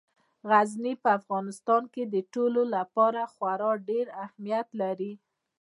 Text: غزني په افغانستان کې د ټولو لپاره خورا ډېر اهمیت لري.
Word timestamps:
غزني 0.49 0.93
په 1.03 1.09
افغانستان 1.19 1.83
کې 1.93 2.03
د 2.13 2.15
ټولو 2.33 2.61
لپاره 2.75 3.21
خورا 3.33 3.71
ډېر 3.89 4.05
اهمیت 4.25 4.67
لري. 4.81 5.13